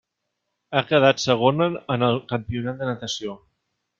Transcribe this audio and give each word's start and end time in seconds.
Ha 0.77 0.81
quedat 0.91 1.21
segona 1.25 1.67
en 1.97 2.07
el 2.09 2.17
campionat 2.33 2.83
de 2.83 2.91
natació. 2.93 3.39